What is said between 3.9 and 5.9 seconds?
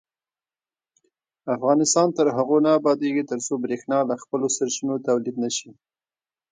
له خپلو سرچینو تولید نشي.